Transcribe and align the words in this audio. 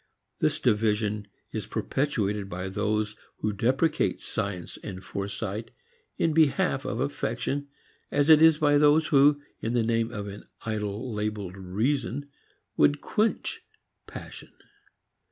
This 0.39 0.59
division 0.59 1.27
is 1.51 1.67
perpetuated 1.67 2.49
by 2.49 2.69
those 2.69 3.15
who 3.37 3.53
deprecate 3.53 4.19
science 4.19 4.77
and 4.83 5.03
foresight 5.03 5.69
in 6.17 6.33
behalf 6.33 6.85
of 6.85 6.99
affection 6.99 7.67
as 8.09 8.27
it 8.27 8.41
is 8.41 8.57
by 8.57 8.79
those 8.79 9.05
who 9.09 9.39
in 9.61 9.73
the 9.73 9.83
name 9.83 10.11
of 10.11 10.27
an 10.27 10.45
idol 10.65 11.13
labeled 11.13 11.55
reason 11.55 12.27
would 12.77 12.99
quench 12.99 13.61
passion. 14.07 14.49